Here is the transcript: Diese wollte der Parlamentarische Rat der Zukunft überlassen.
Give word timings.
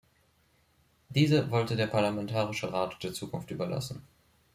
Diese 1.09 1.51
wollte 1.51 1.75
der 1.75 1.85
Parlamentarische 1.85 2.73
Rat 2.73 3.03
der 3.03 3.13
Zukunft 3.13 3.51
überlassen. 3.51 4.01